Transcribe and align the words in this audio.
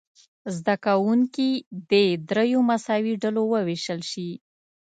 زده 0.55 0.75
کوونکي 0.85 1.49
دې 1.91 2.05
دریو 2.29 2.59
مساوي 2.69 3.13
ډلو 3.23 3.41
وویشل 3.53 4.01
شي. 4.11 4.29